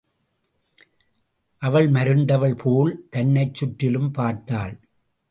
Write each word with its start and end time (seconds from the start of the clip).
அவள் 1.61 1.89
மருண்டவள் 1.89 2.55
போல் 2.57 3.07
தன்னைச் 3.09 3.53
சுற்றிலும் 3.53 4.11
பார்த்தாள். 4.11 4.73